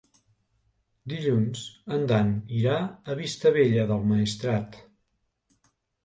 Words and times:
Dilluns 1.11 1.59
en 1.97 2.07
Dan 2.11 2.31
irà 2.59 2.77
a 3.13 3.17
Vistabella 3.19 3.83
del 3.91 4.01
Maestrat. 4.13 4.79